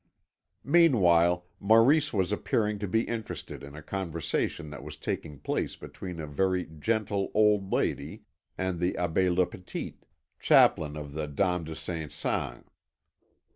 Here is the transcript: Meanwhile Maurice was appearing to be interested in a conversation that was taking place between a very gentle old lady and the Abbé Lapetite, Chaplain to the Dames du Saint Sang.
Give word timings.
Meanwhile 0.65 1.45
Maurice 1.59 2.11
was 2.11 2.31
appearing 2.31 2.79
to 2.79 2.87
be 2.87 3.03
interested 3.03 3.61
in 3.61 3.75
a 3.75 3.83
conversation 3.83 4.71
that 4.71 4.83
was 4.83 4.97
taking 4.97 5.37
place 5.37 5.75
between 5.75 6.19
a 6.19 6.25
very 6.25 6.65
gentle 6.79 7.29
old 7.35 7.71
lady 7.71 8.23
and 8.57 8.79
the 8.79 8.93
Abbé 8.95 9.29
Lapetite, 9.29 10.07
Chaplain 10.39 10.95
to 10.95 11.03
the 11.03 11.27
Dames 11.27 11.67
du 11.67 11.75
Saint 11.75 12.11
Sang. 12.11 12.63